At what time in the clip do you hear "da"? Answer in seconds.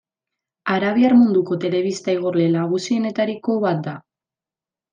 3.91-3.95